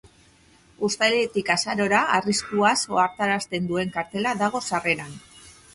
Uztailetik 0.87 1.51
azarora 1.55 1.99
arriskuaz 2.17 2.75
ohartarazten 2.97 3.69
duen 3.73 3.95
kartela 3.99 4.37
dago 4.45 4.65
sarreran. 4.73 5.17